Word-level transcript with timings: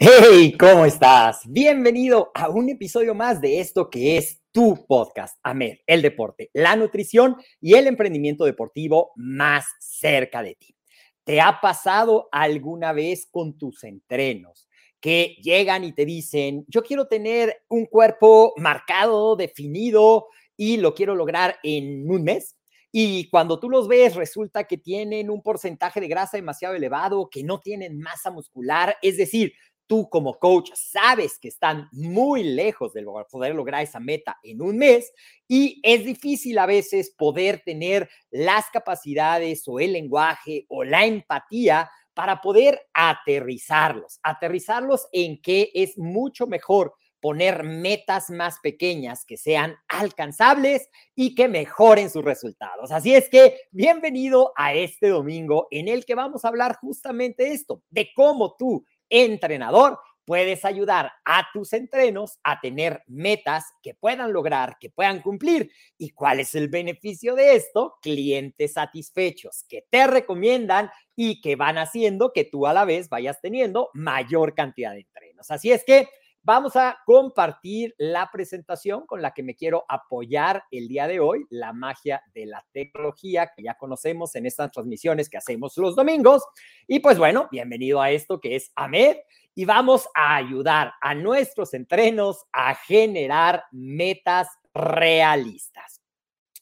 Hey, 0.00 0.56
¿cómo 0.56 0.84
estás? 0.84 1.40
Bienvenido 1.48 2.30
a 2.32 2.48
un 2.50 2.68
episodio 2.68 3.16
más 3.16 3.40
de 3.40 3.58
esto 3.58 3.90
que 3.90 4.16
es 4.16 4.40
tu 4.52 4.86
podcast, 4.86 5.36
AMED, 5.42 5.78
el 5.88 6.02
deporte, 6.02 6.50
la 6.52 6.76
nutrición 6.76 7.36
y 7.60 7.74
el 7.74 7.88
emprendimiento 7.88 8.44
deportivo 8.44 9.10
más 9.16 9.66
cerca 9.80 10.44
de 10.44 10.54
ti. 10.54 10.76
¿Te 11.24 11.40
ha 11.40 11.60
pasado 11.60 12.28
alguna 12.30 12.92
vez 12.92 13.26
con 13.28 13.58
tus 13.58 13.82
entrenos 13.82 14.68
que 15.00 15.34
llegan 15.42 15.82
y 15.82 15.92
te 15.92 16.06
dicen, 16.06 16.64
yo 16.68 16.84
quiero 16.84 17.08
tener 17.08 17.64
un 17.68 17.84
cuerpo 17.84 18.52
marcado, 18.56 19.34
definido 19.34 20.28
y 20.56 20.76
lo 20.76 20.94
quiero 20.94 21.16
lograr 21.16 21.56
en 21.64 22.08
un 22.08 22.22
mes? 22.22 22.56
Y 22.92 23.28
cuando 23.30 23.58
tú 23.58 23.68
los 23.68 23.88
ves, 23.88 24.14
resulta 24.14 24.62
que 24.62 24.78
tienen 24.78 25.28
un 25.28 25.42
porcentaje 25.42 26.00
de 26.00 26.06
grasa 26.06 26.36
demasiado 26.36 26.76
elevado, 26.76 27.28
que 27.28 27.42
no 27.42 27.58
tienen 27.60 27.98
masa 27.98 28.30
muscular, 28.30 28.96
es 29.02 29.16
decir, 29.16 29.52
tú 29.88 30.08
como 30.08 30.38
coach 30.38 30.70
sabes 30.74 31.38
que 31.40 31.48
están 31.48 31.88
muy 31.90 32.44
lejos 32.44 32.92
de 32.92 33.04
poder 33.28 33.54
lograr 33.54 33.82
esa 33.82 33.98
meta 33.98 34.38
en 34.44 34.62
un 34.62 34.76
mes 34.76 35.12
y 35.48 35.80
es 35.82 36.04
difícil 36.04 36.58
a 36.58 36.66
veces 36.66 37.10
poder 37.10 37.62
tener 37.64 38.08
las 38.30 38.66
capacidades 38.70 39.64
o 39.66 39.80
el 39.80 39.94
lenguaje 39.94 40.66
o 40.68 40.84
la 40.84 41.06
empatía 41.06 41.90
para 42.14 42.40
poder 42.40 42.80
aterrizarlos, 42.94 44.20
aterrizarlos 44.22 45.08
en 45.12 45.40
que 45.40 45.70
es 45.74 45.96
mucho 45.98 46.46
mejor 46.46 46.94
poner 47.20 47.64
metas 47.64 48.30
más 48.30 48.58
pequeñas 48.60 49.24
que 49.24 49.36
sean 49.36 49.76
alcanzables 49.88 50.88
y 51.14 51.34
que 51.34 51.48
mejoren 51.48 52.10
sus 52.10 52.24
resultados. 52.24 52.92
Así 52.92 53.14
es 53.14 53.28
que 53.28 53.60
bienvenido 53.70 54.52
a 54.56 54.74
este 54.74 55.08
domingo 55.08 55.66
en 55.70 55.88
el 55.88 56.04
que 56.04 56.14
vamos 56.14 56.44
a 56.44 56.48
hablar 56.48 56.76
justamente 56.80 57.52
esto, 57.52 57.82
de 57.90 58.10
cómo 58.14 58.54
tú 58.56 58.84
entrenador, 59.10 59.98
puedes 60.28 60.66
ayudar 60.66 61.10
a 61.24 61.46
tus 61.54 61.72
entrenos 61.72 62.38
a 62.42 62.60
tener 62.60 63.02
metas 63.06 63.64
que 63.82 63.94
puedan 63.94 64.30
lograr, 64.30 64.76
que 64.78 64.90
puedan 64.90 65.22
cumplir. 65.22 65.70
¿Y 65.96 66.10
cuál 66.10 66.40
es 66.40 66.54
el 66.54 66.68
beneficio 66.68 67.34
de 67.34 67.56
esto? 67.56 67.94
Clientes 68.02 68.74
satisfechos 68.74 69.64
que 69.66 69.86
te 69.88 70.06
recomiendan 70.06 70.90
y 71.16 71.40
que 71.40 71.56
van 71.56 71.78
haciendo 71.78 72.32
que 72.34 72.44
tú 72.44 72.66
a 72.66 72.74
la 72.74 72.84
vez 72.84 73.08
vayas 73.08 73.40
teniendo 73.40 73.88
mayor 73.94 74.54
cantidad 74.54 74.92
de 74.92 75.00
entrenos. 75.00 75.50
Así 75.50 75.72
es 75.72 75.82
que 75.82 76.10
Vamos 76.48 76.76
a 76.76 76.96
compartir 77.04 77.94
la 77.98 78.30
presentación 78.32 79.04
con 79.04 79.20
la 79.20 79.34
que 79.34 79.42
me 79.42 79.54
quiero 79.54 79.84
apoyar 79.86 80.64
el 80.70 80.88
día 80.88 81.06
de 81.06 81.20
hoy, 81.20 81.44
la 81.50 81.74
magia 81.74 82.22
de 82.32 82.46
la 82.46 82.64
tecnología 82.72 83.52
que 83.54 83.64
ya 83.64 83.74
conocemos 83.74 84.34
en 84.34 84.46
estas 84.46 84.70
transmisiones 84.70 85.28
que 85.28 85.36
hacemos 85.36 85.76
los 85.76 85.94
domingos. 85.94 86.42
Y 86.86 87.00
pues 87.00 87.18
bueno, 87.18 87.48
bienvenido 87.52 88.00
a 88.00 88.12
esto 88.12 88.40
que 88.40 88.56
es 88.56 88.72
AMED 88.76 89.18
y 89.54 89.66
vamos 89.66 90.08
a 90.14 90.36
ayudar 90.36 90.94
a 91.02 91.14
nuestros 91.14 91.74
entrenos 91.74 92.46
a 92.50 92.74
generar 92.74 93.64
metas 93.70 94.48
realistas. 94.72 96.00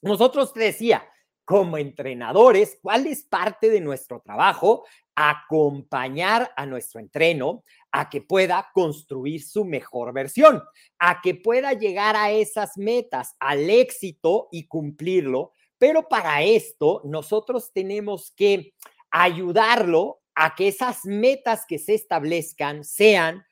Nosotros 0.03 0.53
te 0.53 0.65
decía, 0.65 1.09
como 1.45 1.79
entrenadores, 1.79 2.77
¿cuál 2.83 3.07
es 3.07 3.23
parte 3.23 3.71
de 3.71 3.81
nuestro 3.81 4.19
trabajo? 4.21 4.85
Acompañar 5.17 6.53
a 6.57 6.67
nuestro 6.67 7.01
entreno 7.01 7.65
a 7.91 8.09
que 8.09 8.21
pueda 8.21 8.71
construir 8.75 9.43
su 9.43 9.65
mejor 9.65 10.13
versión, 10.13 10.63
a 10.99 11.21
que 11.23 11.35
pueda 11.35 11.73
llegar 11.73 12.15
a 12.15 12.31
esas 12.31 12.77
metas, 12.77 13.35
al 13.41 13.69
éxito 13.71 14.49
y 14.53 14.69
cumplirlo. 14.69 15.53
Pero 15.79 16.07
para 16.09 16.43
esto, 16.43 17.03
nosotros 17.05 17.73
tenemos 17.73 18.31
que 18.37 18.75
ayudarlo 19.11 20.21
a 20.35 20.55
que 20.55 20.69
esas 20.69 21.07
metas 21.07 21.65
que 21.67 21.79
se 21.79 21.95
establezcan 21.95 22.85
sean 22.85 23.45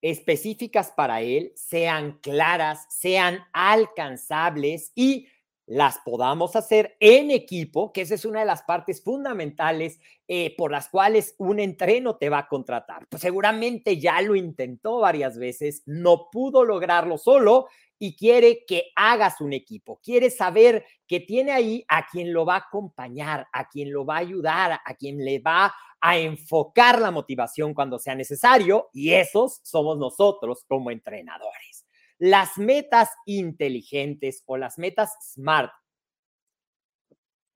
específicas 0.00 0.92
para 0.92 1.20
él, 1.22 1.52
sean 1.56 2.18
claras, 2.20 2.86
sean 2.88 3.44
alcanzables 3.52 4.92
y 4.94 5.28
las 5.68 5.98
podamos 5.98 6.56
hacer 6.56 6.96
en 6.98 7.30
equipo, 7.30 7.92
que 7.92 8.00
esa 8.00 8.14
es 8.14 8.24
una 8.24 8.40
de 8.40 8.46
las 8.46 8.62
partes 8.62 9.04
fundamentales 9.04 10.00
eh, 10.26 10.54
por 10.56 10.72
las 10.72 10.88
cuales 10.88 11.34
un 11.36 11.60
entreno 11.60 12.16
te 12.16 12.30
va 12.30 12.38
a 12.38 12.48
contratar. 12.48 13.06
Pues 13.10 13.20
seguramente 13.20 13.98
ya 14.00 14.20
lo 14.22 14.34
intentó 14.34 15.00
varias 15.00 15.36
veces, 15.36 15.82
no 15.84 16.30
pudo 16.32 16.64
lograrlo 16.64 17.18
solo 17.18 17.68
y 17.98 18.16
quiere 18.16 18.64
que 18.66 18.84
hagas 18.96 19.42
un 19.42 19.52
equipo, 19.52 20.00
quiere 20.02 20.30
saber 20.30 20.86
que 21.06 21.20
tiene 21.20 21.52
ahí 21.52 21.84
a 21.88 22.06
quien 22.06 22.32
lo 22.32 22.46
va 22.46 22.54
a 22.54 22.64
acompañar, 22.68 23.46
a 23.52 23.68
quien 23.68 23.92
lo 23.92 24.06
va 24.06 24.16
a 24.16 24.20
ayudar, 24.20 24.80
a 24.82 24.94
quien 24.94 25.22
le 25.22 25.38
va 25.40 25.74
a 26.00 26.16
enfocar 26.16 26.98
la 26.98 27.10
motivación 27.10 27.74
cuando 27.74 27.98
sea 27.98 28.14
necesario 28.14 28.88
y 28.94 29.12
esos 29.12 29.60
somos 29.64 29.98
nosotros 29.98 30.64
como 30.66 30.90
entrenadores. 30.90 31.87
Las 32.18 32.58
metas 32.58 33.10
inteligentes 33.26 34.42
o 34.46 34.56
las 34.56 34.78
metas 34.78 35.12
SMART, 35.34 35.72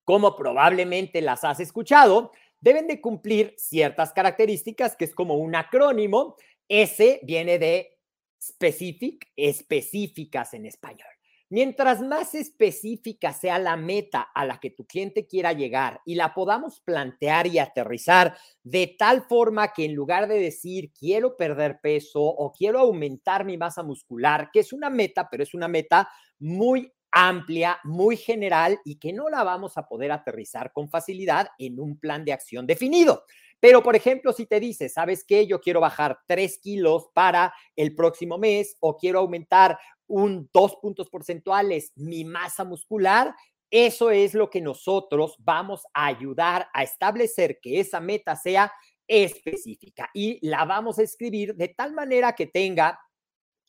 como 0.04 0.36
probablemente 0.36 1.20
las 1.20 1.44
has 1.44 1.60
escuchado, 1.60 2.32
deben 2.60 2.86
de 2.86 3.00
cumplir 3.00 3.54
ciertas 3.58 4.12
características, 4.12 4.96
que 4.96 5.04
es 5.04 5.14
como 5.14 5.34
un 5.34 5.54
acrónimo. 5.54 6.36
S 6.68 7.20
viene 7.24 7.58
de 7.58 7.98
specific, 8.40 9.30
específicas 9.36 10.54
en 10.54 10.66
español. 10.66 11.11
Mientras 11.52 12.00
más 12.00 12.34
específica 12.34 13.34
sea 13.34 13.58
la 13.58 13.76
meta 13.76 14.22
a 14.22 14.46
la 14.46 14.58
que 14.58 14.70
tu 14.70 14.86
cliente 14.86 15.26
quiera 15.26 15.52
llegar 15.52 16.00
y 16.06 16.14
la 16.14 16.32
podamos 16.32 16.80
plantear 16.80 17.46
y 17.46 17.58
aterrizar 17.58 18.34
de 18.62 18.96
tal 18.98 19.26
forma 19.28 19.74
que 19.74 19.84
en 19.84 19.94
lugar 19.94 20.28
de 20.28 20.38
decir 20.38 20.90
quiero 20.98 21.36
perder 21.36 21.78
peso 21.82 22.22
o 22.22 22.54
quiero 22.54 22.78
aumentar 22.78 23.44
mi 23.44 23.58
masa 23.58 23.82
muscular, 23.82 24.48
que 24.50 24.60
es 24.60 24.72
una 24.72 24.88
meta, 24.88 25.28
pero 25.30 25.42
es 25.42 25.52
una 25.52 25.68
meta 25.68 26.08
muy 26.38 26.90
amplia, 27.10 27.78
muy 27.84 28.16
general 28.16 28.80
y 28.82 28.98
que 28.98 29.12
no 29.12 29.28
la 29.28 29.44
vamos 29.44 29.76
a 29.76 29.86
poder 29.86 30.10
aterrizar 30.10 30.72
con 30.72 30.88
facilidad 30.88 31.48
en 31.58 31.78
un 31.78 31.98
plan 31.98 32.24
de 32.24 32.32
acción 32.32 32.66
definido. 32.66 33.24
Pero, 33.60 33.80
por 33.80 33.94
ejemplo, 33.94 34.32
si 34.32 34.46
te 34.46 34.58
dices, 34.58 34.94
¿sabes 34.94 35.22
qué? 35.24 35.46
Yo 35.46 35.60
quiero 35.60 35.78
bajar 35.78 36.18
tres 36.26 36.58
kilos 36.58 37.10
para 37.14 37.54
el 37.76 37.94
próximo 37.94 38.36
mes 38.36 38.76
o 38.80 38.96
quiero 38.96 39.20
aumentar 39.20 39.78
un 40.12 40.50
dos 40.52 40.76
puntos 40.76 41.08
porcentuales 41.08 41.92
mi 41.96 42.24
masa 42.24 42.64
muscular, 42.64 43.34
eso 43.70 44.10
es 44.10 44.34
lo 44.34 44.50
que 44.50 44.60
nosotros 44.60 45.36
vamos 45.38 45.86
a 45.94 46.06
ayudar 46.06 46.68
a 46.74 46.82
establecer 46.82 47.58
que 47.62 47.80
esa 47.80 47.98
meta 47.98 48.36
sea 48.36 48.70
específica 49.08 50.10
y 50.12 50.38
la 50.46 50.66
vamos 50.66 50.98
a 50.98 51.02
escribir 51.02 51.54
de 51.54 51.68
tal 51.68 51.94
manera 51.94 52.34
que 52.34 52.46
tenga 52.46 53.00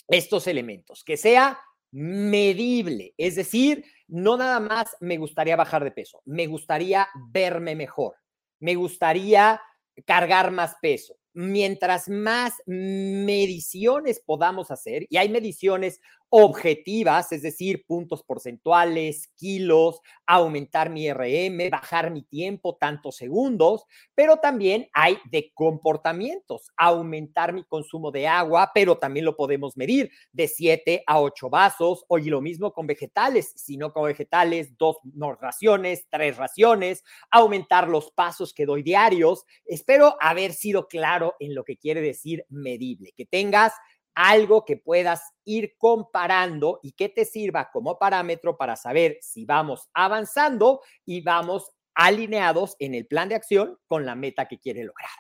estos 0.10 0.48
elementos, 0.48 1.06
que 1.06 1.16
sea 1.16 1.58
medible, 1.92 3.14
es 3.18 3.36
decir, 3.36 3.86
no 4.08 4.36
nada 4.36 4.60
más 4.60 4.98
me 5.00 5.18
gustaría 5.18 5.56
bajar 5.56 5.86
de 5.86 5.92
peso, 5.92 6.22
me 6.26 6.48
gustaría 6.48 7.08
verme 7.30 7.74
mejor, 7.76 8.16
me 8.60 8.76
gustaría 8.76 9.62
cargar 10.06 10.52
más 10.52 10.76
peso, 10.82 11.16
mientras 11.34 12.10
más 12.10 12.54
mediciones 12.66 14.20
podamos 14.20 14.72
hacer, 14.72 15.06
y 15.10 15.18
hay 15.18 15.30
mediciones 15.30 16.02
objetivas, 16.36 17.32
es 17.32 17.44
decir, 17.44 17.86
puntos 17.86 18.24
porcentuales, 18.24 19.28
kilos, 19.38 20.02
aumentar 20.26 20.90
mi 20.90 21.08
RM, 21.14 21.70
bajar 21.70 22.10
mi 22.10 22.24
tiempo 22.24 22.76
tantos 22.76 23.18
segundos, 23.18 23.86
pero 24.16 24.38
también 24.38 24.90
hay 24.94 25.20
de 25.30 25.52
comportamientos, 25.54 26.72
aumentar 26.76 27.54
mi 27.54 27.64
consumo 27.64 28.10
de 28.10 28.28
agua, 28.28 28.72
pero 28.74 28.98
también 28.98 29.26
lo 29.26 29.36
podemos 29.36 29.78
medir 29.78 30.10
de 30.32 30.48
7 30.48 31.04
a 31.06 31.22
8 31.22 31.52
vasos, 31.52 32.04
o 32.08 32.18
y 32.18 32.32
lo 32.32 32.42
mismo 32.42 32.74
con 32.74 32.88
vegetales, 32.88 33.54
si 33.56 33.78
no 33.78 33.94
con 33.94 34.06
vegetales, 34.06 34.76
dos 34.76 34.98
raciones, 35.40 36.08
tres 36.10 36.38
raciones, 36.38 37.04
aumentar 37.30 37.88
los 37.88 38.10
pasos 38.10 38.56
que 38.56 38.66
doy 38.66 38.82
diarios. 38.82 39.46
Espero 39.68 40.18
haber 40.20 40.54
sido 40.54 40.88
claro 40.88 41.36
en 41.40 41.54
lo 41.54 41.64
que 41.64 41.78
quiere 41.78 42.02
decir 42.02 42.44
medible, 42.50 43.14
que 43.16 43.28
tengas 43.28 43.74
algo 44.16 44.66
que 44.66 44.78
puedas 44.78 45.22
ir 45.46 45.76
comparando 45.78 46.80
y 46.84 46.94
que 46.94 47.10
te 47.10 47.26
sirva 47.26 47.72
como 47.72 47.98
parámetro 47.98 48.58
para 48.58 48.76
saber 48.76 49.18
si 49.22 49.46
vamos 49.46 49.90
avanzando 49.94 50.82
y 51.06 51.22
vamos 51.22 51.72
alineados 51.96 52.76
en 52.80 52.96
el 52.96 53.08
plan 53.08 53.30
de 53.30 53.36
acción 53.36 53.78
con 53.88 54.06
la 54.06 54.16
meta 54.16 54.48
que 54.48 54.60
quiere 54.60 54.84
lograr. 54.84 55.12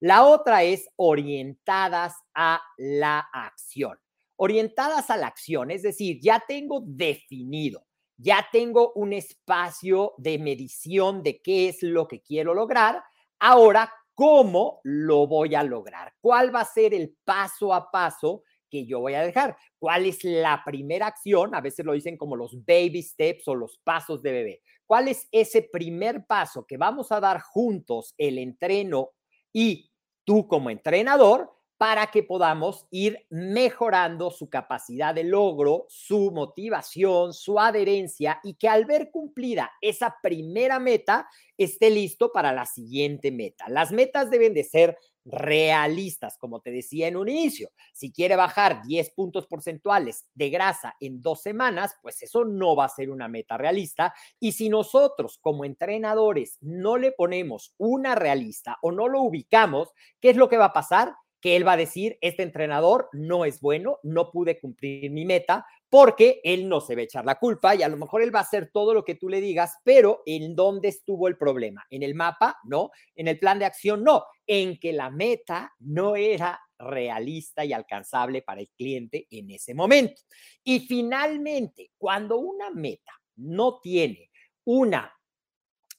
La 0.00 0.24
otra 0.24 0.62
es 0.62 0.88
orientadas 0.96 2.14
a 2.34 2.60
la 2.78 3.18
acción. 3.32 3.98
Orientadas 4.36 5.10
a 5.10 5.18
la 5.18 5.26
acción, 5.26 5.70
es 5.70 5.82
decir, 5.82 6.18
ya 6.22 6.42
tengo 6.48 6.82
definido, 6.82 7.86
ya 8.16 8.48
tengo 8.50 8.92
un 8.94 9.12
espacio 9.12 10.14
de 10.16 10.38
medición 10.38 11.22
de 11.22 11.42
qué 11.42 11.68
es 11.68 11.82
lo 11.82 12.08
que 12.08 12.22
quiero 12.22 12.54
lograr. 12.54 13.02
Ahora, 13.38 13.92
¿Cómo 14.20 14.82
lo 14.84 15.26
voy 15.26 15.54
a 15.54 15.62
lograr? 15.62 16.12
¿Cuál 16.20 16.54
va 16.54 16.60
a 16.60 16.64
ser 16.66 16.92
el 16.92 17.16
paso 17.24 17.72
a 17.72 17.90
paso 17.90 18.42
que 18.68 18.84
yo 18.84 19.00
voy 19.00 19.14
a 19.14 19.22
dejar? 19.22 19.56
¿Cuál 19.78 20.04
es 20.04 20.22
la 20.24 20.60
primera 20.62 21.06
acción? 21.06 21.54
A 21.54 21.62
veces 21.62 21.86
lo 21.86 21.94
dicen 21.94 22.18
como 22.18 22.36
los 22.36 22.62
baby 22.66 23.02
steps 23.02 23.48
o 23.48 23.54
los 23.54 23.78
pasos 23.78 24.20
de 24.20 24.32
bebé. 24.32 24.62
¿Cuál 24.84 25.08
es 25.08 25.26
ese 25.32 25.62
primer 25.62 26.26
paso 26.26 26.66
que 26.66 26.76
vamos 26.76 27.10
a 27.12 27.18
dar 27.18 27.40
juntos 27.40 28.12
el 28.18 28.36
entreno 28.36 29.12
y 29.54 29.90
tú 30.24 30.46
como 30.46 30.68
entrenador 30.68 31.50
para 31.80 32.08
que 32.08 32.22
podamos 32.22 32.86
ir 32.90 33.24
mejorando 33.30 34.30
su 34.30 34.50
capacidad 34.50 35.14
de 35.14 35.24
logro, 35.24 35.86
su 35.88 36.30
motivación, 36.30 37.32
su 37.32 37.58
adherencia 37.58 38.38
y 38.44 38.52
que 38.56 38.68
al 38.68 38.84
ver 38.84 39.10
cumplida 39.10 39.72
esa 39.80 40.14
primera 40.22 40.78
meta 40.78 41.26
esté 41.56 41.88
listo 41.88 42.32
para 42.32 42.52
la 42.52 42.66
siguiente 42.66 43.32
meta. 43.32 43.64
Las 43.70 43.92
metas 43.92 44.28
deben 44.28 44.52
de 44.52 44.64
ser 44.64 44.98
realistas, 45.24 46.36
como 46.36 46.60
te 46.60 46.70
decía 46.70 47.08
en 47.08 47.16
un 47.16 47.30
inicio. 47.30 47.70
Si 47.94 48.12
quiere 48.12 48.36
bajar 48.36 48.82
10 48.82 49.08
puntos 49.12 49.46
porcentuales 49.46 50.26
de 50.34 50.50
grasa 50.50 50.96
en 51.00 51.22
dos 51.22 51.40
semanas, 51.40 51.96
pues 52.02 52.22
eso 52.22 52.44
no 52.44 52.76
va 52.76 52.84
a 52.84 52.88
ser 52.90 53.08
una 53.08 53.26
meta 53.26 53.56
realista. 53.56 54.12
Y 54.38 54.52
si 54.52 54.68
nosotros 54.68 55.38
como 55.40 55.64
entrenadores 55.64 56.58
no 56.60 56.98
le 56.98 57.12
ponemos 57.12 57.72
una 57.78 58.14
realista 58.14 58.76
o 58.82 58.92
no 58.92 59.08
lo 59.08 59.22
ubicamos, 59.22 59.88
¿qué 60.20 60.28
es 60.28 60.36
lo 60.36 60.50
que 60.50 60.58
va 60.58 60.66
a 60.66 60.72
pasar? 60.74 61.14
Que 61.40 61.56
él 61.56 61.66
va 61.66 61.72
a 61.72 61.76
decir, 61.76 62.18
este 62.20 62.42
entrenador 62.42 63.08
no 63.12 63.44
es 63.44 63.60
bueno, 63.60 63.98
no 64.02 64.30
pude 64.30 64.60
cumplir 64.60 65.10
mi 65.10 65.24
meta, 65.24 65.66
porque 65.88 66.40
él 66.44 66.68
no 66.68 66.80
se 66.80 66.94
va 66.94 67.00
a 67.00 67.04
echar 67.04 67.24
la 67.24 67.34
culpa 67.34 67.74
y 67.74 67.82
a 67.82 67.88
lo 67.88 67.96
mejor 67.96 68.22
él 68.22 68.34
va 68.34 68.38
a 68.38 68.42
hacer 68.42 68.70
todo 68.72 68.94
lo 68.94 69.04
que 69.04 69.16
tú 69.16 69.28
le 69.28 69.40
digas, 69.40 69.74
pero 69.82 70.22
¿en 70.24 70.54
dónde 70.54 70.88
estuvo 70.88 71.26
el 71.26 71.36
problema? 71.36 71.84
¿En 71.90 72.04
el 72.04 72.14
mapa? 72.14 72.58
No. 72.64 72.90
¿En 73.16 73.26
el 73.26 73.38
plan 73.38 73.58
de 73.58 73.64
acción? 73.64 74.04
No. 74.04 74.24
En 74.46 74.78
que 74.78 74.92
la 74.92 75.10
meta 75.10 75.72
no 75.80 76.14
era 76.14 76.60
realista 76.78 77.64
y 77.64 77.72
alcanzable 77.72 78.42
para 78.42 78.60
el 78.60 78.70
cliente 78.70 79.26
en 79.30 79.50
ese 79.50 79.74
momento. 79.74 80.22
Y 80.62 80.80
finalmente, 80.80 81.90
cuando 81.98 82.38
una 82.38 82.70
meta 82.70 83.12
no 83.36 83.80
tiene 83.80 84.30
una 84.64 85.12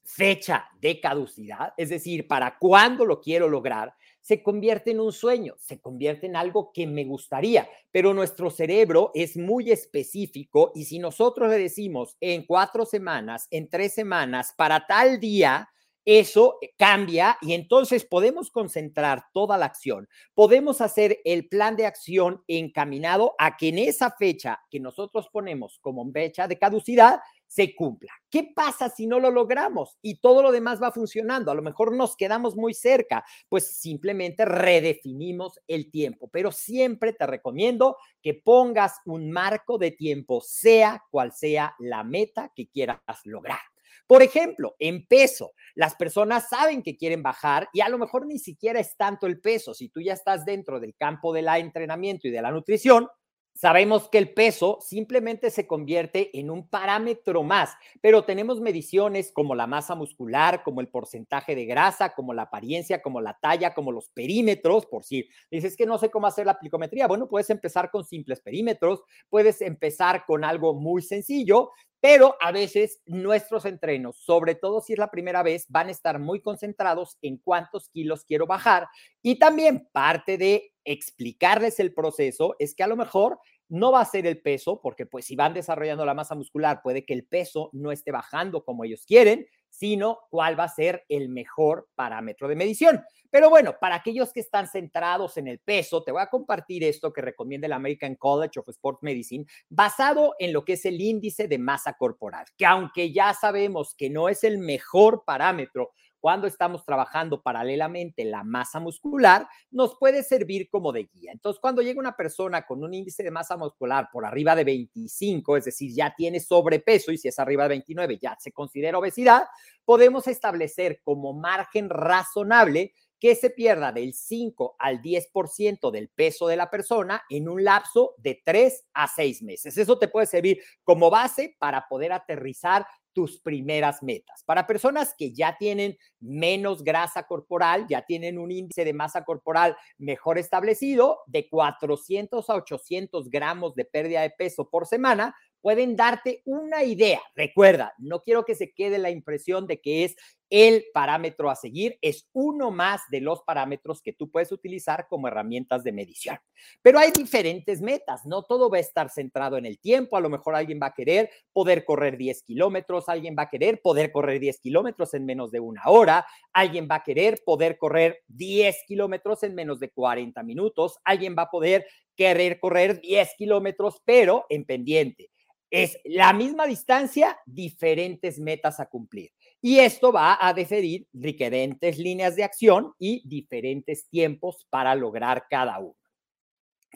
fecha 0.03 0.67
de 0.79 0.99
caducidad, 0.99 1.73
es 1.77 1.89
decir, 1.89 2.27
para 2.27 2.57
cuándo 2.57 3.05
lo 3.05 3.19
quiero 3.19 3.49
lograr, 3.49 3.93
se 4.21 4.43
convierte 4.43 4.91
en 4.91 4.99
un 4.99 5.11
sueño, 5.11 5.55
se 5.59 5.79
convierte 5.79 6.27
en 6.27 6.35
algo 6.35 6.71
que 6.73 6.87
me 6.87 7.03
gustaría, 7.05 7.67
pero 7.91 8.13
nuestro 8.13 8.49
cerebro 8.49 9.11
es 9.13 9.37
muy 9.37 9.71
específico 9.71 10.71
y 10.75 10.85
si 10.85 10.99
nosotros 10.99 11.49
le 11.49 11.57
decimos 11.57 12.17
en 12.21 12.45
cuatro 12.45 12.85
semanas, 12.85 13.47
en 13.51 13.69
tres 13.69 13.93
semanas, 13.93 14.53
para 14.55 14.85
tal 14.85 15.19
día, 15.19 15.69
eso 16.05 16.57
cambia 16.77 17.37
y 17.41 17.53
entonces 17.53 18.05
podemos 18.05 18.49
concentrar 18.49 19.23
toda 19.33 19.57
la 19.57 19.65
acción. 19.65 20.07
Podemos 20.33 20.81
hacer 20.81 21.19
el 21.25 21.47
plan 21.47 21.75
de 21.75 21.85
acción 21.85 22.43
encaminado 22.47 23.35
a 23.37 23.57
que 23.57 23.69
en 23.69 23.77
esa 23.77 24.11
fecha 24.11 24.59
que 24.69 24.79
nosotros 24.79 25.29
ponemos 25.31 25.79
como 25.81 26.09
fecha 26.11 26.47
de 26.47 26.57
caducidad 26.57 27.19
se 27.47 27.75
cumpla. 27.75 28.13
¿Qué 28.29 28.49
pasa 28.55 28.89
si 28.89 29.07
no 29.07 29.19
lo 29.19 29.29
logramos 29.29 29.97
y 30.01 30.21
todo 30.21 30.41
lo 30.41 30.51
demás 30.51 30.81
va 30.81 30.91
funcionando? 30.91 31.51
A 31.51 31.55
lo 31.55 31.61
mejor 31.61 31.93
nos 31.95 32.15
quedamos 32.15 32.55
muy 32.55 32.73
cerca, 32.73 33.25
pues 33.49 33.75
simplemente 33.77 34.45
redefinimos 34.45 35.59
el 35.67 35.91
tiempo, 35.91 36.29
pero 36.31 36.51
siempre 36.51 37.11
te 37.11 37.27
recomiendo 37.27 37.97
que 38.21 38.35
pongas 38.35 38.99
un 39.05 39.31
marco 39.31 39.77
de 39.77 39.91
tiempo, 39.91 40.39
sea 40.41 41.03
cual 41.11 41.33
sea 41.33 41.75
la 41.79 42.03
meta 42.03 42.51
que 42.55 42.67
quieras 42.69 43.01
lograr. 43.25 43.70
Por 44.07 44.23
ejemplo, 44.23 44.75
en 44.79 45.05
peso, 45.05 45.53
las 45.75 45.95
personas 45.95 46.49
saben 46.49 46.83
que 46.83 46.97
quieren 46.97 47.23
bajar 47.23 47.69
y 47.73 47.81
a 47.81 47.89
lo 47.89 47.97
mejor 47.97 48.25
ni 48.25 48.39
siquiera 48.39 48.79
es 48.79 48.95
tanto 48.97 49.27
el 49.27 49.39
peso. 49.39 49.73
Si 49.73 49.89
tú 49.89 50.01
ya 50.01 50.13
estás 50.13 50.45
dentro 50.45 50.79
del 50.79 50.95
campo 50.95 51.33
del 51.33 51.47
entrenamiento 51.47 52.27
y 52.27 52.31
de 52.31 52.41
la 52.41 52.51
nutrición, 52.51 53.07
Sabemos 53.53 54.09
que 54.09 54.17
el 54.17 54.33
peso 54.33 54.79
simplemente 54.81 55.51
se 55.51 55.67
convierte 55.67 56.37
en 56.39 56.49
un 56.49 56.67
parámetro 56.67 57.43
más, 57.43 57.73
pero 58.01 58.23
tenemos 58.23 58.59
mediciones 58.59 59.31
como 59.31 59.53
la 59.55 59.67
masa 59.67 59.93
muscular, 59.93 60.63
como 60.63 60.81
el 60.81 60.87
porcentaje 60.87 61.53
de 61.55 61.65
grasa, 61.65 62.13
como 62.15 62.33
la 62.33 62.43
apariencia, 62.43 63.01
como 63.01 63.21
la 63.21 63.37
talla, 63.39 63.73
como 63.73 63.91
los 63.91 64.09
perímetros, 64.09 64.85
por 64.87 65.03
si 65.03 65.29
dices 65.51 65.77
que 65.77 65.85
no 65.85 65.97
sé 65.97 66.09
cómo 66.09 66.27
hacer 66.27 66.45
la 66.45 66.57
plicometría. 66.57 67.07
Bueno, 67.07 67.27
puedes 67.27 67.49
empezar 67.49 67.91
con 67.91 68.03
simples 68.03 68.41
perímetros, 68.41 69.03
puedes 69.29 69.61
empezar 69.61 70.25
con 70.25 70.43
algo 70.43 70.73
muy 70.73 71.01
sencillo 71.01 71.71
pero 72.01 72.35
a 72.41 72.51
veces 72.51 72.99
nuestros 73.05 73.63
entrenos, 73.65 74.17
sobre 74.17 74.55
todo 74.55 74.81
si 74.81 74.93
es 74.93 74.99
la 74.99 75.11
primera 75.11 75.43
vez, 75.43 75.67
van 75.69 75.87
a 75.87 75.91
estar 75.91 76.17
muy 76.19 76.41
concentrados 76.41 77.17
en 77.21 77.37
cuántos 77.37 77.89
kilos 77.89 78.25
quiero 78.25 78.47
bajar. 78.47 78.87
Y 79.21 79.37
también 79.37 79.87
parte 79.93 80.39
de 80.39 80.73
explicarles 80.91 81.79
el 81.79 81.93
proceso 81.93 82.55
es 82.59 82.75
que 82.75 82.83
a 82.83 82.87
lo 82.87 82.95
mejor 82.95 83.39
no 83.69 83.91
va 83.91 84.01
a 84.01 84.05
ser 84.05 84.27
el 84.27 84.41
peso, 84.41 84.81
porque 84.81 85.05
pues 85.05 85.25
si 85.25 85.35
van 85.35 85.53
desarrollando 85.53 86.05
la 86.05 86.13
masa 86.13 86.35
muscular, 86.35 86.81
puede 86.83 87.05
que 87.05 87.13
el 87.13 87.25
peso 87.25 87.69
no 87.71 87.91
esté 87.91 88.11
bajando 88.11 88.65
como 88.65 88.83
ellos 88.83 89.05
quieren, 89.05 89.47
sino 89.69 90.19
cuál 90.29 90.59
va 90.59 90.65
a 90.65 90.69
ser 90.69 91.05
el 91.07 91.29
mejor 91.29 91.87
parámetro 91.95 92.49
de 92.49 92.55
medición. 92.55 93.01
Pero 93.29 93.49
bueno, 93.49 93.77
para 93.79 93.95
aquellos 93.95 94.33
que 94.33 94.41
están 94.41 94.67
centrados 94.67 95.37
en 95.37 95.47
el 95.47 95.59
peso, 95.59 96.03
te 96.03 96.11
voy 96.11 96.21
a 96.21 96.29
compartir 96.29 96.83
esto 96.83 97.13
que 97.13 97.21
recomienda 97.21 97.65
el 97.65 97.71
American 97.71 98.15
College 98.15 98.59
of 98.59 98.67
Sports 98.67 98.99
Medicine, 99.03 99.45
basado 99.69 100.35
en 100.37 100.51
lo 100.51 100.65
que 100.65 100.73
es 100.73 100.85
el 100.85 100.99
índice 100.99 101.47
de 101.47 101.57
masa 101.57 101.93
corporal, 101.93 102.45
que 102.57 102.65
aunque 102.65 103.13
ya 103.13 103.33
sabemos 103.33 103.95
que 103.95 104.09
no 104.09 104.27
es 104.27 104.43
el 104.43 104.57
mejor 104.57 105.23
parámetro 105.25 105.91
cuando 106.21 106.47
estamos 106.47 106.85
trabajando 106.85 107.41
paralelamente 107.41 108.23
la 108.23 108.43
masa 108.43 108.79
muscular, 108.79 109.47
nos 109.71 109.95
puede 109.95 110.23
servir 110.23 110.69
como 110.69 110.91
de 110.91 111.09
guía. 111.11 111.31
Entonces, 111.33 111.59
cuando 111.59 111.81
llega 111.81 111.99
una 111.99 112.15
persona 112.15 112.65
con 112.65 112.83
un 112.83 112.93
índice 112.93 113.23
de 113.23 113.31
masa 113.31 113.57
muscular 113.57 114.09
por 114.13 114.23
arriba 114.23 114.55
de 114.55 114.63
25, 114.63 115.57
es 115.57 115.65
decir, 115.65 115.91
ya 115.93 116.13
tiene 116.15 116.39
sobrepeso 116.39 117.11
y 117.11 117.17
si 117.17 117.27
es 117.27 117.39
arriba 117.39 117.63
de 117.63 117.69
29 117.69 118.19
ya 118.21 118.37
se 118.39 118.51
considera 118.51 118.99
obesidad, 118.99 119.47
podemos 119.83 120.27
establecer 120.27 121.01
como 121.03 121.33
margen 121.33 121.89
razonable 121.89 122.93
que 123.21 123.35
se 123.35 123.51
pierda 123.51 123.91
del 123.91 124.13
5 124.15 124.77
al 124.79 124.99
10% 124.99 125.91
del 125.91 126.09
peso 126.09 126.47
de 126.47 126.55
la 126.55 126.71
persona 126.71 127.21
en 127.29 127.47
un 127.47 127.63
lapso 127.63 128.15
de 128.17 128.41
3 128.43 128.87
a 128.95 129.07
6 129.07 129.43
meses. 129.43 129.77
Eso 129.77 129.99
te 129.99 130.07
puede 130.07 130.25
servir 130.25 130.59
como 130.83 131.11
base 131.11 131.55
para 131.59 131.87
poder 131.87 132.13
aterrizar 132.13 132.85
tus 133.13 133.39
primeras 133.39 134.01
metas. 134.03 134.43
Para 134.43 134.67
personas 134.67 135.13
que 135.17 135.33
ya 135.33 135.57
tienen 135.57 135.97
menos 136.19 136.83
grasa 136.83 137.23
corporal, 137.23 137.85
ya 137.89 138.03
tienen 138.03 138.37
un 138.37 138.51
índice 138.51 138.85
de 138.85 138.93
masa 138.93 139.23
corporal 139.23 139.75
mejor 139.97 140.37
establecido, 140.37 141.19
de 141.27 141.49
400 141.49 142.49
a 142.49 142.55
800 142.55 143.29
gramos 143.29 143.75
de 143.75 143.85
pérdida 143.85 144.21
de 144.21 144.29
peso 144.29 144.69
por 144.69 144.85
semana, 144.85 145.35
pueden 145.61 145.95
darte 145.95 146.41
una 146.45 146.83
idea. 146.83 147.21
Recuerda, 147.35 147.93
no 147.97 148.21
quiero 148.21 148.45
que 148.45 148.55
se 148.55 148.73
quede 148.73 148.97
la 148.97 149.11
impresión 149.11 149.67
de 149.67 149.79
que 149.79 150.03
es 150.03 150.15
el 150.51 150.83
parámetro 150.93 151.49
a 151.49 151.55
seguir, 151.55 151.97
es 152.01 152.27
uno 152.33 152.71
más 152.71 153.01
de 153.09 153.21
los 153.21 153.41
parámetros 153.43 154.01
que 154.01 154.11
tú 154.11 154.29
puedes 154.29 154.51
utilizar 154.51 155.07
como 155.07 155.29
herramientas 155.29 155.81
de 155.81 155.93
medición. 155.93 156.37
Pero 156.81 156.99
hay 156.99 157.11
diferentes 157.11 157.81
metas, 157.81 158.25
no 158.25 158.43
todo 158.43 158.69
va 158.69 158.75
a 158.75 158.81
estar 158.81 159.09
centrado 159.09 159.55
en 159.57 159.65
el 159.65 159.79
tiempo, 159.79 160.17
a 160.17 160.19
lo 160.19 160.29
mejor 160.29 160.55
alguien 160.55 160.77
va 160.81 160.87
a 160.87 160.93
querer 160.93 161.29
poder 161.53 161.85
correr 161.85 162.17
10 162.17 162.43
kilómetros, 162.43 163.07
alguien 163.07 163.33
va 163.39 163.43
a 163.43 163.49
querer 163.49 163.81
poder 163.81 164.11
correr 164.11 164.41
10 164.41 164.59
kilómetros 164.59 165.13
en 165.13 165.25
menos 165.25 165.51
de 165.51 165.61
una 165.61 165.83
hora, 165.85 166.25
alguien 166.51 166.85
va 166.91 166.95
a 166.95 167.03
querer 167.03 167.41
poder 167.45 167.77
correr 167.77 168.19
10 168.27 168.75
kilómetros 168.85 169.43
en 169.43 169.55
menos 169.55 169.79
de 169.79 169.89
40 169.89 170.43
minutos, 170.43 170.99
alguien 171.05 171.33
va 171.37 171.43
a 171.43 171.49
poder 171.49 171.85
querer 172.17 172.59
correr 172.59 172.99
10 172.99 173.35
kilómetros, 173.37 174.01
pero 174.03 174.45
en 174.49 174.65
pendiente. 174.65 175.30
Es 175.71 175.97
la 176.03 176.33
misma 176.33 176.67
distancia, 176.67 177.39
diferentes 177.45 178.39
metas 178.39 178.79
a 178.81 178.87
cumplir. 178.87 179.31
Y 179.61 179.79
esto 179.79 180.11
va 180.11 180.37
a 180.39 180.53
definir 180.53 181.07
diferentes 181.13 181.97
líneas 181.97 182.35
de 182.35 182.43
acción 182.43 182.93
y 182.99 183.27
diferentes 183.27 184.09
tiempos 184.09 184.67
para 184.69 184.93
lograr 184.95 185.45
cada 185.49 185.79
uno. 185.79 185.95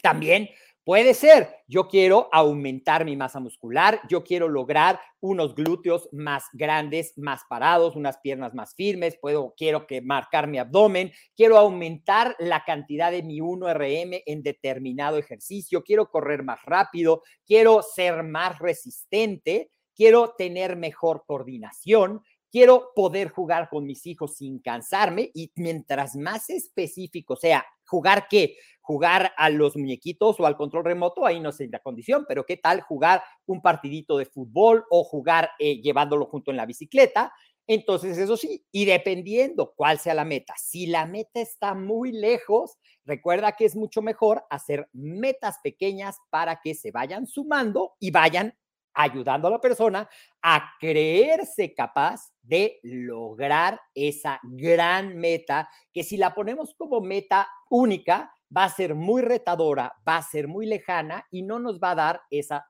También 0.03 0.49
Puede 0.85 1.15
ser, 1.15 1.49
yo 1.67 1.87
quiero 1.87 2.29
aumentar 2.31 3.05
mi 3.05 3.17
masa 3.17 3.39
muscular, 3.39 4.01
yo 4.07 4.23
quiero 4.23 4.47
lograr 4.47 4.99
unos 5.19 5.55
glúteos 5.55 6.07
más 6.11 6.43
grandes, 6.53 7.17
más 7.17 7.41
parados, 7.49 7.95
unas 7.95 8.19
piernas 8.19 8.53
más 8.53 8.75
firmes, 8.75 9.17
puedo, 9.19 9.55
quiero 9.57 9.87
que 9.87 10.01
marcar 10.03 10.47
mi 10.47 10.59
abdomen, 10.59 11.11
quiero 11.35 11.57
aumentar 11.57 12.35
la 12.37 12.63
cantidad 12.63 13.11
de 13.11 13.23
mi 13.23 13.41
1RM 13.41 14.21
en 14.27 14.43
determinado 14.43 15.17
ejercicio, 15.17 15.83
quiero 15.83 16.11
correr 16.11 16.43
más 16.43 16.61
rápido, 16.65 17.23
quiero 17.47 17.81
ser 17.81 18.21
más 18.21 18.59
resistente, 18.59 19.71
quiero 19.95 20.35
tener 20.37 20.75
mejor 20.75 21.23
coordinación, 21.25 22.21
quiero 22.51 22.91
poder 22.93 23.29
jugar 23.29 23.69
con 23.69 23.87
mis 23.87 24.05
hijos 24.05 24.35
sin 24.35 24.59
cansarme 24.59 25.31
y 25.33 25.51
mientras 25.55 26.15
más 26.15 26.51
específico 26.51 27.35
sea, 27.35 27.65
jugar 27.85 28.27
qué, 28.29 28.57
jugar 28.81 29.33
a 29.37 29.49
los 29.49 29.75
muñequitos 29.75 30.39
o 30.39 30.45
al 30.45 30.55
control 30.55 30.85
remoto, 30.85 31.25
ahí 31.25 31.39
no 31.39 31.51
sé 31.51 31.67
la 31.71 31.79
condición, 31.79 32.25
pero 32.27 32.45
qué 32.45 32.57
tal 32.57 32.81
jugar 32.81 33.23
un 33.47 33.61
partidito 33.61 34.17
de 34.17 34.27
fútbol 34.27 34.85
o 34.91 35.03
jugar 35.03 35.49
eh, 35.57 35.81
llevándolo 35.81 36.27
junto 36.27 36.51
en 36.51 36.57
la 36.57 36.67
bicicleta. 36.67 37.33
Entonces, 37.67 38.19
eso 38.19 38.37
sí, 38.37 38.63
y 38.71 38.85
dependiendo 38.85 39.73
cuál 39.75 39.97
sea 39.97 40.13
la 40.13 40.23
meta, 40.23 40.53
si 40.55 40.85
la 40.85 41.07
meta 41.07 41.41
está 41.41 41.73
muy 41.73 42.11
lejos, 42.11 42.77
recuerda 43.05 43.53
que 43.53 43.65
es 43.65 43.75
mucho 43.75 44.03
mejor 44.03 44.43
hacer 44.51 44.87
metas 44.93 45.57
pequeñas 45.63 46.17
para 46.29 46.61
que 46.61 46.75
se 46.75 46.91
vayan 46.91 47.25
sumando 47.25 47.95
y 47.99 48.11
vayan 48.11 48.55
ayudando 48.95 49.47
a 49.47 49.51
la 49.51 49.61
persona 49.61 50.09
a 50.41 50.73
creerse 50.79 51.73
capaz 51.73 52.31
de 52.41 52.79
lograr 52.83 53.79
esa 53.93 54.39
gran 54.43 55.17
meta, 55.17 55.69
que 55.93 56.03
si 56.03 56.17
la 56.17 56.33
ponemos 56.33 56.73
como 56.75 57.01
meta 57.01 57.47
única, 57.69 58.31
va 58.55 58.65
a 58.65 58.69
ser 58.69 58.95
muy 58.95 59.21
retadora, 59.21 59.93
va 60.07 60.17
a 60.17 60.23
ser 60.23 60.47
muy 60.47 60.65
lejana 60.65 61.25
y 61.31 61.41
no 61.41 61.59
nos 61.59 61.79
va 61.79 61.91
a 61.91 61.95
dar 61.95 62.21
esa 62.29 62.69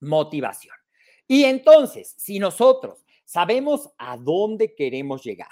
motivación. 0.00 0.74
Y 1.28 1.44
entonces, 1.44 2.14
si 2.16 2.38
nosotros 2.38 3.04
sabemos 3.24 3.90
a 3.98 4.16
dónde 4.16 4.74
queremos 4.74 5.22
llegar, 5.24 5.48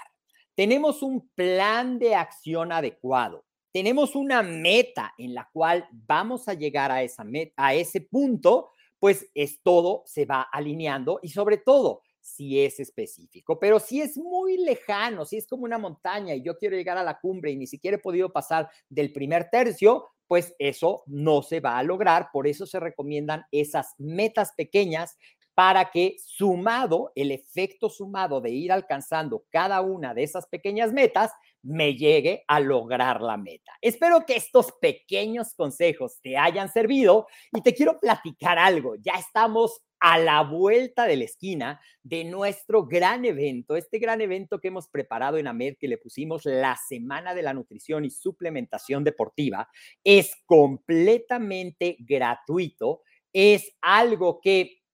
tenemos 0.55 1.01
un 1.01 1.29
plan 1.29 1.99
de 1.99 2.15
acción 2.15 2.71
adecuado, 2.71 3.45
tenemos 3.71 4.15
una 4.15 4.41
meta 4.41 5.13
en 5.17 5.33
la 5.33 5.49
cual 5.51 5.85
vamos 5.91 6.47
a 6.47 6.53
llegar 6.53 6.91
a, 6.91 7.03
esa 7.03 7.25
meta, 7.25 7.53
a 7.57 7.73
ese 7.73 7.99
punto, 7.99 8.69
pues 9.05 9.29
es 9.35 9.61
todo 9.61 10.01
se 10.07 10.25
va 10.25 10.41
alineando 10.41 11.19
y 11.21 11.29
sobre 11.29 11.57
todo 11.57 12.01
si 12.21 12.61
es 12.61 12.79
específico, 12.79 13.59
pero 13.59 13.79
si 13.79 14.01
es 14.01 14.17
muy 14.17 14.57
lejano, 14.57 15.25
si 15.25 15.37
es 15.37 15.45
como 15.45 15.63
una 15.63 15.77
montaña 15.77 16.33
y 16.33 16.41
yo 16.41 16.57
quiero 16.57 16.75
llegar 16.75 16.97
a 16.97 17.03
la 17.03 17.19
cumbre 17.19 17.51
y 17.51 17.55
ni 17.55 17.67
siquiera 17.67 17.97
he 17.97 17.99
podido 17.99 18.33
pasar 18.33 18.67
del 18.89 19.13
primer 19.13 19.51
tercio, 19.51 20.07
pues 20.25 20.55
eso 20.57 21.03
no 21.05 21.43
se 21.43 21.59
va 21.59 21.77
a 21.77 21.83
lograr, 21.83 22.29
por 22.33 22.47
eso 22.47 22.65
se 22.65 22.79
recomiendan 22.79 23.43
esas 23.51 23.93
metas 23.99 24.53
pequeñas 24.57 25.17
para 25.55 25.89
que 25.89 26.17
sumado, 26.19 27.13
el 27.15 27.31
efecto 27.31 27.89
sumado 27.89 28.41
de 28.41 28.51
ir 28.51 28.71
alcanzando 28.71 29.45
cada 29.49 29.81
una 29.81 30.13
de 30.13 30.23
esas 30.23 30.45
pequeñas 30.47 30.91
metas, 30.91 31.31
me 31.63 31.95
llegue 31.95 32.43
a 32.47 32.59
lograr 32.59 33.21
la 33.21 33.37
meta. 33.37 33.71
Espero 33.81 34.25
que 34.25 34.35
estos 34.35 34.71
pequeños 34.79 35.55
consejos 35.55 36.19
te 36.21 36.37
hayan 36.37 36.69
servido 36.69 37.25
y 37.51 37.61
te 37.61 37.73
quiero 37.73 37.99
platicar 37.99 38.59
algo. 38.59 38.95
Ya 38.97 39.13
estamos 39.13 39.81
a 39.99 40.19
la 40.19 40.43
vuelta 40.43 41.05
de 41.05 41.15
la 41.15 41.23
esquina 41.23 41.81
de 42.03 42.25
nuestro 42.25 42.85
gran 42.85 43.25
evento, 43.25 43.75
este 43.75 43.97
gran 43.97 44.21
evento 44.21 44.59
que 44.59 44.67
hemos 44.67 44.87
preparado 44.87 45.37
en 45.37 45.47
AMER, 45.47 45.77
que 45.77 45.87
le 45.87 45.97
pusimos 45.97 46.45
la 46.45 46.77
Semana 46.87 47.33
de 47.33 47.41
la 47.41 47.53
Nutrición 47.53 48.05
y 48.05 48.11
Suplementación 48.11 49.03
Deportiva. 49.03 49.67
Es 50.03 50.35
completamente 50.45 51.95
gratuito, 51.99 53.01
es 53.33 53.75
algo 53.81 54.41
que 54.41 54.84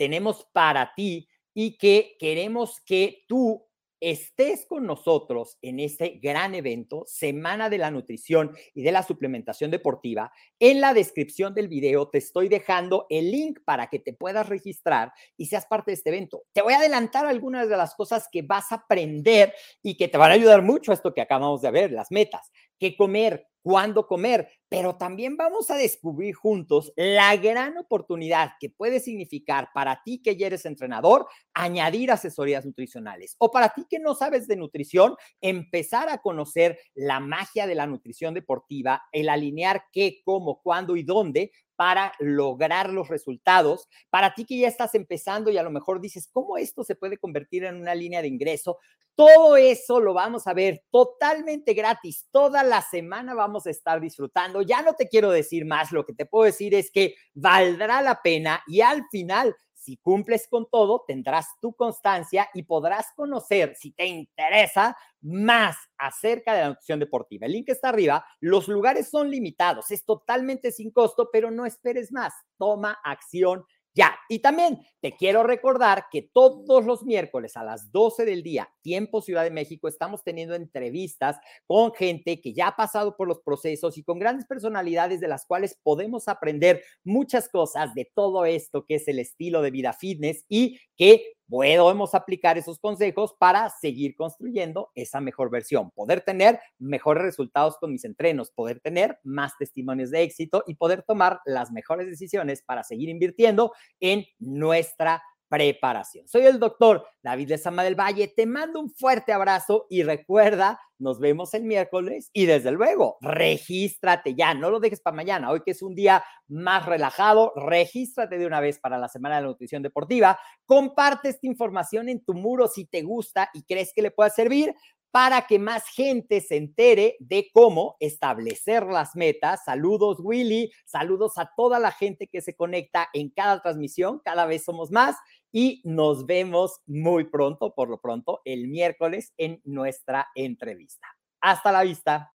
tenemos 0.00 0.48
para 0.54 0.94
ti 0.94 1.28
y 1.52 1.76
que 1.76 2.16
queremos 2.18 2.80
que 2.86 3.26
tú 3.28 3.66
estés 4.00 4.64
con 4.64 4.86
nosotros 4.86 5.58
en 5.60 5.78
este 5.78 6.18
gran 6.22 6.54
evento, 6.54 7.04
Semana 7.06 7.68
de 7.68 7.76
la 7.76 7.90
Nutrición 7.90 8.56
y 8.72 8.82
de 8.82 8.92
la 8.92 9.02
Suplementación 9.02 9.70
Deportiva. 9.70 10.32
En 10.58 10.80
la 10.80 10.94
descripción 10.94 11.52
del 11.52 11.68
video 11.68 12.08
te 12.08 12.16
estoy 12.16 12.48
dejando 12.48 13.04
el 13.10 13.30
link 13.30 13.58
para 13.62 13.88
que 13.88 13.98
te 13.98 14.14
puedas 14.14 14.48
registrar 14.48 15.12
y 15.36 15.46
seas 15.46 15.66
parte 15.66 15.90
de 15.90 15.96
este 15.96 16.08
evento. 16.08 16.44
Te 16.54 16.62
voy 16.62 16.72
a 16.72 16.78
adelantar 16.78 17.26
algunas 17.26 17.68
de 17.68 17.76
las 17.76 17.94
cosas 17.94 18.26
que 18.32 18.40
vas 18.40 18.72
a 18.72 18.76
aprender 18.76 19.52
y 19.82 19.98
que 19.98 20.08
te 20.08 20.16
van 20.16 20.30
a 20.30 20.34
ayudar 20.34 20.62
mucho 20.62 20.92
a 20.92 20.94
esto 20.94 21.12
que 21.12 21.20
acabamos 21.20 21.60
de 21.60 21.70
ver, 21.70 21.92
las 21.92 22.10
metas. 22.10 22.50
¿Qué 22.80 22.96
comer? 22.96 23.46
cuándo 23.62 24.06
comer, 24.06 24.48
pero 24.68 24.96
también 24.96 25.36
vamos 25.36 25.70
a 25.70 25.76
descubrir 25.76 26.34
juntos 26.34 26.92
la 26.96 27.36
gran 27.36 27.76
oportunidad 27.76 28.52
que 28.58 28.70
puede 28.70 29.00
significar 29.00 29.68
para 29.74 30.02
ti 30.02 30.22
que 30.22 30.36
ya 30.36 30.46
eres 30.46 30.64
entrenador 30.64 31.26
añadir 31.54 32.10
asesorías 32.10 32.64
nutricionales 32.64 33.36
o 33.38 33.50
para 33.50 33.70
ti 33.70 33.84
que 33.88 33.98
no 33.98 34.14
sabes 34.14 34.46
de 34.46 34.56
nutrición, 34.56 35.14
empezar 35.40 36.08
a 36.08 36.18
conocer 36.18 36.78
la 36.94 37.20
magia 37.20 37.66
de 37.66 37.74
la 37.74 37.86
nutrición 37.86 38.34
deportiva, 38.34 39.02
el 39.12 39.28
alinear 39.28 39.84
qué, 39.92 40.20
cómo, 40.24 40.60
cuándo 40.62 40.96
y 40.96 41.02
dónde 41.02 41.52
para 41.80 42.12
lograr 42.18 42.90
los 42.90 43.08
resultados. 43.08 43.88
Para 44.10 44.34
ti 44.34 44.44
que 44.44 44.58
ya 44.58 44.68
estás 44.68 44.94
empezando 44.94 45.50
y 45.50 45.56
a 45.56 45.62
lo 45.62 45.70
mejor 45.70 45.98
dices, 45.98 46.28
¿cómo 46.30 46.58
esto 46.58 46.84
se 46.84 46.94
puede 46.94 47.16
convertir 47.16 47.64
en 47.64 47.76
una 47.76 47.94
línea 47.94 48.20
de 48.20 48.28
ingreso? 48.28 48.76
Todo 49.14 49.56
eso 49.56 49.98
lo 49.98 50.12
vamos 50.12 50.46
a 50.46 50.52
ver 50.52 50.84
totalmente 50.90 51.72
gratis. 51.72 52.28
Toda 52.30 52.64
la 52.64 52.82
semana 52.82 53.32
vamos 53.32 53.66
a 53.66 53.70
estar 53.70 53.98
disfrutando. 53.98 54.60
Ya 54.60 54.82
no 54.82 54.92
te 54.92 55.08
quiero 55.08 55.30
decir 55.30 55.64
más, 55.64 55.90
lo 55.90 56.04
que 56.04 56.12
te 56.12 56.26
puedo 56.26 56.44
decir 56.44 56.74
es 56.74 56.90
que 56.90 57.14
valdrá 57.32 58.02
la 58.02 58.20
pena 58.20 58.62
y 58.66 58.82
al 58.82 59.06
final 59.10 59.56
si 59.90 59.96
cumples 59.96 60.46
con 60.48 60.70
todo, 60.70 61.02
tendrás 61.04 61.48
tu 61.60 61.74
constancia 61.74 62.48
y 62.54 62.62
podrás 62.62 63.08
conocer, 63.16 63.74
si 63.74 63.90
te 63.90 64.06
interesa, 64.06 64.96
más 65.20 65.76
acerca 65.98 66.54
de 66.54 66.60
la 66.60 66.68
nutrición 66.68 67.00
deportiva. 67.00 67.46
El 67.46 67.52
link 67.54 67.70
está 67.70 67.88
arriba. 67.88 68.24
Los 68.38 68.68
lugares 68.68 69.10
son 69.10 69.28
limitados, 69.32 69.90
es 69.90 70.04
totalmente 70.04 70.70
sin 70.70 70.92
costo, 70.92 71.28
pero 71.32 71.50
no 71.50 71.66
esperes 71.66 72.12
más. 72.12 72.32
Toma 72.56 72.98
acción 73.02 73.64
ya, 73.94 74.16
y 74.28 74.38
también 74.38 74.80
te 75.00 75.16
quiero 75.16 75.42
recordar 75.42 76.04
que 76.12 76.22
todos 76.32 76.84
los 76.84 77.02
miércoles 77.04 77.56
a 77.56 77.64
las 77.64 77.90
12 77.90 78.24
del 78.24 78.42
día, 78.42 78.68
tiempo 78.82 79.20
Ciudad 79.20 79.42
de 79.42 79.50
México, 79.50 79.88
estamos 79.88 80.22
teniendo 80.22 80.54
entrevistas 80.54 81.36
con 81.66 81.92
gente 81.92 82.40
que 82.40 82.52
ya 82.52 82.68
ha 82.68 82.76
pasado 82.76 83.16
por 83.16 83.26
los 83.26 83.40
procesos 83.40 83.98
y 83.98 84.04
con 84.04 84.18
grandes 84.18 84.46
personalidades 84.46 85.20
de 85.20 85.28
las 85.28 85.44
cuales 85.44 85.78
podemos 85.82 86.28
aprender 86.28 86.82
muchas 87.02 87.48
cosas 87.48 87.92
de 87.94 88.10
todo 88.14 88.44
esto 88.44 88.84
que 88.86 88.96
es 88.96 89.08
el 89.08 89.18
estilo 89.18 89.60
de 89.62 89.70
vida 89.70 89.92
fitness 89.92 90.44
y 90.48 90.78
que 90.96 91.34
podemos 91.50 92.14
aplicar 92.14 92.56
esos 92.56 92.78
consejos 92.78 93.34
para 93.38 93.68
seguir 93.68 94.14
construyendo 94.14 94.90
esa 94.94 95.20
mejor 95.20 95.50
versión, 95.50 95.90
poder 95.90 96.20
tener 96.20 96.60
mejores 96.78 97.24
resultados 97.24 97.76
con 97.78 97.90
mis 97.92 98.04
entrenos, 98.04 98.52
poder 98.52 98.80
tener 98.80 99.18
más 99.24 99.58
testimonios 99.58 100.10
de 100.10 100.22
éxito 100.22 100.62
y 100.66 100.76
poder 100.76 101.02
tomar 101.02 101.40
las 101.44 101.72
mejores 101.72 102.06
decisiones 102.06 102.62
para 102.62 102.84
seguir 102.84 103.08
invirtiendo 103.08 103.72
en 103.98 104.24
nuestra 104.38 105.22
preparación. 105.50 106.28
Soy 106.28 106.46
el 106.46 106.60
doctor 106.60 107.04
David 107.22 107.48
Lezama 107.48 107.82
del 107.82 107.98
Valle, 107.98 108.28
te 108.28 108.46
mando 108.46 108.80
un 108.80 108.88
fuerte 108.88 109.32
abrazo 109.32 109.86
y 109.90 110.04
recuerda, 110.04 110.80
nos 110.98 111.18
vemos 111.18 111.52
el 111.54 111.64
miércoles 111.64 112.30
y 112.32 112.46
desde 112.46 112.70
luego, 112.70 113.18
regístrate 113.20 114.36
ya, 114.36 114.54
no 114.54 114.70
lo 114.70 114.78
dejes 114.78 115.00
para 115.00 115.16
mañana, 115.16 115.50
hoy 115.50 115.62
que 115.62 115.72
es 115.72 115.82
un 115.82 115.96
día 115.96 116.22
más 116.46 116.86
relajado, 116.86 117.52
regístrate 117.56 118.38
de 118.38 118.46
una 118.46 118.60
vez 118.60 118.78
para 118.78 118.96
la 118.96 119.08
Semana 119.08 119.36
de 119.36 119.42
la 119.42 119.48
Nutrición 119.48 119.82
Deportiva, 119.82 120.38
comparte 120.64 121.30
esta 121.30 121.48
información 121.48 122.08
en 122.08 122.24
tu 122.24 122.34
muro 122.34 122.68
si 122.68 122.86
te 122.86 123.02
gusta 123.02 123.50
y 123.52 123.64
crees 123.64 123.92
que 123.92 124.02
le 124.02 124.12
pueda 124.12 124.30
servir 124.30 124.72
para 125.10 125.46
que 125.46 125.58
más 125.58 125.84
gente 125.88 126.40
se 126.40 126.56
entere 126.56 127.16
de 127.18 127.48
cómo 127.52 127.96
establecer 128.00 128.84
las 128.86 129.16
metas. 129.16 129.64
Saludos, 129.64 130.18
Willy. 130.20 130.70
Saludos 130.84 131.38
a 131.38 131.50
toda 131.56 131.78
la 131.78 131.92
gente 131.92 132.28
que 132.28 132.40
se 132.40 132.54
conecta 132.54 133.08
en 133.12 133.30
cada 133.30 133.60
transmisión. 133.62 134.20
Cada 134.24 134.46
vez 134.46 134.64
somos 134.64 134.90
más 134.90 135.16
y 135.52 135.80
nos 135.84 136.26
vemos 136.26 136.80
muy 136.86 137.24
pronto, 137.24 137.74
por 137.74 137.88
lo 137.88 138.00
pronto, 138.00 138.40
el 138.44 138.68
miércoles 138.68 139.32
en 139.36 139.60
nuestra 139.64 140.28
entrevista. 140.34 141.06
Hasta 141.40 141.72
la 141.72 141.82
vista. 141.82 142.28